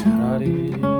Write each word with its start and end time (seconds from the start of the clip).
차라리 0.00 0.99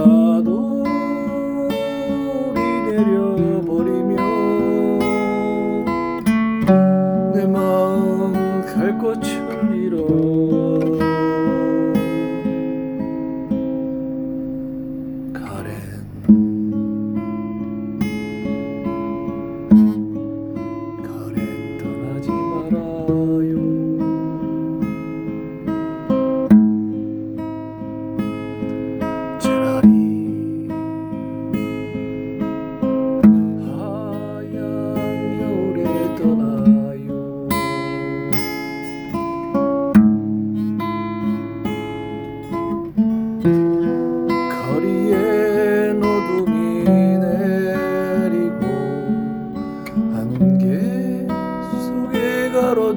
파도이 0.00 0.82
내려버리면 2.90 4.16
내 7.34 7.46
마음 7.46 8.32
갈 8.66 8.96
것처럼 8.96 9.49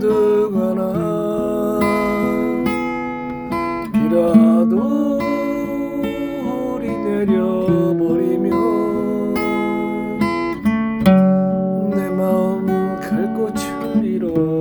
힘들거나 0.04 1.80
비라도 3.94 5.18
우리 6.44 6.88
내려버리면 6.90 8.54
내 11.92 12.10
마음 12.10 12.66
갈 13.00 13.34
곳을 13.34 14.04
잃어 14.04 14.53